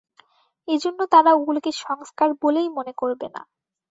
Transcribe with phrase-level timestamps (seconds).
[0.67, 3.41] এজন্য তারা ওগুলোকে সংস্কার বলেই মনে করবে না।